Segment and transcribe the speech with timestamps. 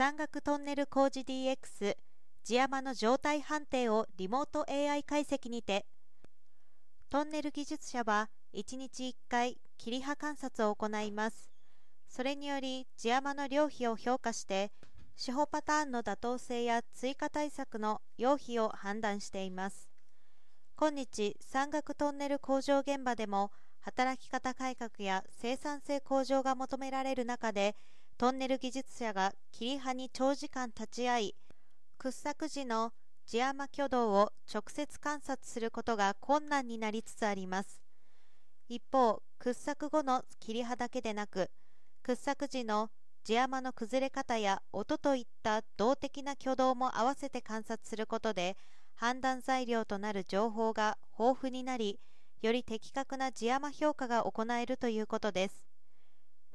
[0.00, 1.94] 山岳トンネル工事 DX
[2.42, 5.84] 地山の状態判定をリモート AI 解析にて
[7.10, 11.50] トンネル技術者は1日1回切り葉観察を行います。
[12.08, 14.72] それにより地山の量比を評価して
[15.16, 19.90] 司法パターンの妥当性や追加対策の用費を判断しています。
[20.76, 27.76] 今日山岳トンネル工場現場でも働き方改革や生産性向上が求められる中で
[28.20, 31.34] トンネル技術者が切り葉に長時間立ち会い
[31.96, 32.92] 掘削時の
[33.24, 37.80] 地山挙動を直接観察することが困難になりつつあります。
[38.68, 41.48] 一方掘削後の切り葉だけでなく
[42.02, 42.90] 掘削時の
[43.24, 48.58] 地山の崩れ方や音といった動的な挙動も合わせて観察することで
[48.96, 51.98] 判断材料となる情報が豊富になり
[52.42, 55.69] より的確な地山評価が行えるということです。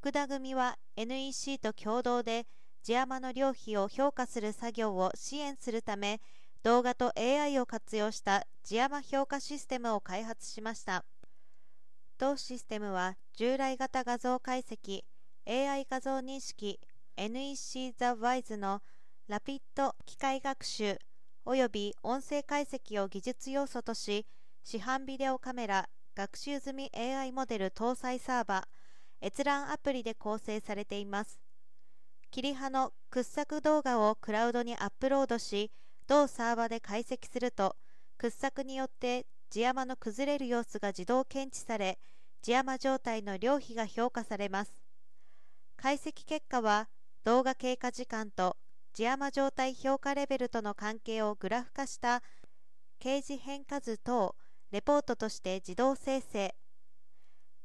[0.00, 2.46] 福田組は NEC と共同で
[2.82, 6.22] 地山の量費を評価する作業を支援するため
[6.62, 11.04] 動画と AI を活用した地山評価システムを開発しました。
[12.16, 15.02] 同システムは従来型画像解析
[15.46, 16.80] AI 画像認識
[17.18, 18.80] NEC The WISE の
[19.28, 20.96] ラピッド機械学習
[21.44, 24.26] および音声解析を技術要素とし
[24.64, 28.79] 市販ビデオカメラ学習済み AI モデル搭載サーバー
[29.22, 31.40] 閲覧アプリで構成されています。
[32.30, 35.70] 切り葉の掘削動画をクラウドにアップロードし
[36.06, 37.76] 同サーバで解析すると
[38.18, 41.98] 掘削によって地山の崩れる様子が自動検知され
[42.42, 44.72] 地山状態の量比が評価されます。
[45.76, 46.88] 解析結果は
[47.24, 48.56] 動画経過時間と
[48.92, 52.22] 地山状態評価レベルとの関係をグラフ化した
[53.00, 54.34] 掲示変化図等
[54.70, 56.54] レポートとして自動生成。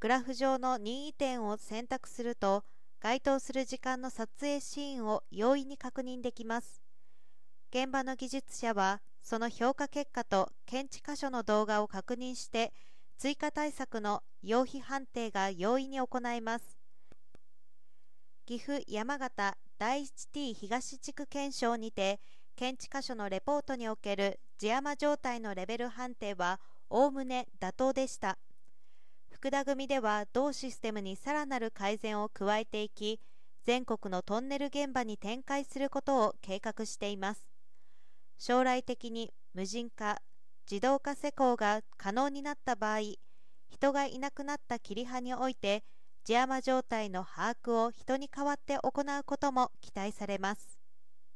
[0.00, 2.64] グラフ上の任意点を選択すると
[3.00, 6.80] 該当する時間の撮影シーンを容易に確認できます。
[7.70, 12.72] 現場の技術者はその評価結果と検知箇所の動画を確認して
[13.18, 16.78] 追加対策の用費判定が容易に行えます。
[18.46, 22.20] 岐阜山形第 1T 東地区検証にて
[22.56, 28.38] 検知箇所のレポートにおける地山状態のレベル判定はおおむね妥当でした。
[29.40, 33.18] 福田組では同システムにさらなる改善を加えていき
[33.64, 37.48] 全国のトンネル現場に展開することを計画しています。
[38.36, 40.18] 将来的に無人化
[40.70, 42.98] 自動化施工が可能になった場合
[43.70, 45.84] 人がいなくなった切り葉において
[46.24, 50.79] 地山状態の把握を人に代わって行うことも期待されます。